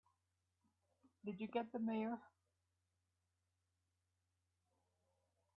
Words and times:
Did 1.23 1.39
you 1.39 1.45
get 1.47 1.71
the 1.71 1.77
Mayor? 1.77 2.17